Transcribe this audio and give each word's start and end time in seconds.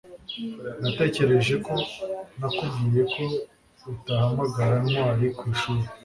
Natekereje 0.81 1.55
ko 1.65 1.75
nakubwiye 2.39 3.01
ko 3.13 3.23
utahamagara 3.91 4.75
Ntwali 4.85 5.27
ku 5.37 5.43
ishuri 5.53 5.83